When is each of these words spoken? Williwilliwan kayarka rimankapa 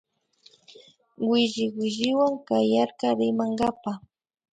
Williwilliwan 1.29 2.33
kayarka 2.47 3.07
rimankapa 3.19 3.91